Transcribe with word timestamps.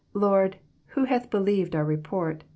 Lord, 0.15 0.57
who 0.87 1.03
hath 1.03 1.29
believed 1.29 1.75
our 1.75 1.85
report 1.85 2.43